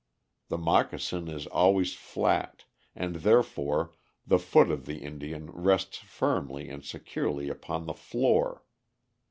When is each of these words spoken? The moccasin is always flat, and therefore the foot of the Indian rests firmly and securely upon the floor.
The 0.47 0.57
moccasin 0.57 1.27
is 1.27 1.45
always 1.45 1.93
flat, 1.93 2.65
and 2.95 3.17
therefore 3.17 3.93
the 4.25 4.39
foot 4.39 4.71
of 4.71 4.87
the 4.87 4.97
Indian 5.03 5.51
rests 5.51 5.99
firmly 5.99 6.69
and 6.69 6.83
securely 6.83 7.49
upon 7.49 7.85
the 7.85 7.93
floor. 7.93 8.63